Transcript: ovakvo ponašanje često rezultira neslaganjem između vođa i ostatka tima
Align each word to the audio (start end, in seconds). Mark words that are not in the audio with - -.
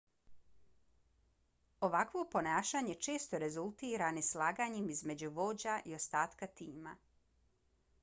ovakvo 1.87 2.23
ponašanje 2.31 2.97
često 3.09 3.43
rezultira 3.45 4.11
neslaganjem 4.19 4.91
između 4.97 5.33
vođa 5.41 5.79
i 5.93 5.99
ostatka 6.03 6.53
tima 6.61 7.01